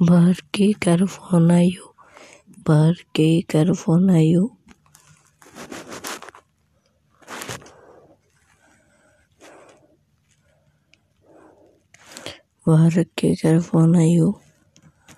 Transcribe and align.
बाहर 0.00 0.40
के 0.54 0.72
कर 0.84 1.04
फ़ोन 1.06 1.50
आयो 1.50 1.94
बाहर 2.68 3.02
की 3.16 3.30
कर 3.50 3.72
फ़ोन 3.82 4.10
आयो। 4.10 4.48
बाहर 12.68 13.02
के 13.18 13.34
कर 13.42 13.60
फ़ोन 13.60 13.96
आयो। 13.96 14.32